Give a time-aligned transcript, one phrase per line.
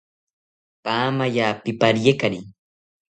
[0.83, 2.39] Paamaya pipariekari